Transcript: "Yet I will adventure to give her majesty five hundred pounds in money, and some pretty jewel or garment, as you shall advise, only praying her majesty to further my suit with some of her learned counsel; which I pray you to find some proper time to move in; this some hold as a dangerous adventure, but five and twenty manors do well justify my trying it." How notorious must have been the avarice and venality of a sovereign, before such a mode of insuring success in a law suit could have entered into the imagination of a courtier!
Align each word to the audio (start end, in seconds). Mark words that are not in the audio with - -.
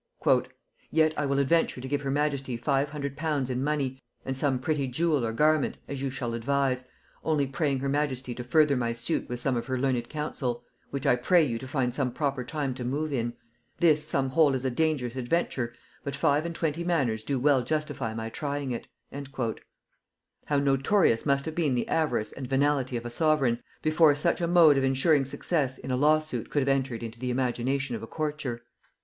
"Yet 0.89 1.13
I 1.15 1.27
will 1.27 1.37
adventure 1.37 1.79
to 1.79 1.87
give 1.87 2.01
her 2.01 2.09
majesty 2.09 2.57
five 2.57 2.89
hundred 2.89 3.15
pounds 3.15 3.51
in 3.51 3.63
money, 3.63 4.01
and 4.25 4.35
some 4.35 4.57
pretty 4.57 4.87
jewel 4.87 5.23
or 5.23 5.31
garment, 5.31 5.77
as 5.87 6.01
you 6.01 6.09
shall 6.09 6.33
advise, 6.33 6.85
only 7.23 7.45
praying 7.45 7.81
her 7.81 7.87
majesty 7.87 8.33
to 8.33 8.43
further 8.43 8.75
my 8.75 8.93
suit 8.93 9.29
with 9.29 9.39
some 9.39 9.55
of 9.55 9.67
her 9.67 9.77
learned 9.77 10.09
counsel; 10.09 10.63
which 10.89 11.05
I 11.05 11.15
pray 11.15 11.43
you 11.43 11.59
to 11.59 11.67
find 11.67 11.93
some 11.93 12.11
proper 12.11 12.43
time 12.43 12.73
to 12.73 12.83
move 12.83 13.13
in; 13.13 13.33
this 13.77 14.03
some 14.03 14.29
hold 14.31 14.55
as 14.55 14.65
a 14.65 14.71
dangerous 14.71 15.15
adventure, 15.15 15.71
but 16.03 16.15
five 16.15 16.47
and 16.47 16.55
twenty 16.55 16.83
manors 16.83 17.21
do 17.23 17.37
well 17.37 17.61
justify 17.61 18.15
my 18.15 18.29
trying 18.31 18.71
it." 18.71 18.87
How 20.47 20.57
notorious 20.57 21.27
must 21.27 21.45
have 21.45 21.53
been 21.53 21.75
the 21.75 21.87
avarice 21.87 22.31
and 22.31 22.47
venality 22.49 22.97
of 22.97 23.05
a 23.05 23.11
sovereign, 23.11 23.61
before 23.83 24.15
such 24.15 24.41
a 24.41 24.47
mode 24.47 24.79
of 24.79 24.83
insuring 24.83 25.25
success 25.25 25.77
in 25.77 25.91
a 25.91 25.95
law 25.95 26.17
suit 26.17 26.49
could 26.49 26.63
have 26.63 26.69
entered 26.75 27.03
into 27.03 27.19
the 27.19 27.29
imagination 27.29 27.95
of 27.95 28.01
a 28.01 28.07
courtier! 28.07 28.63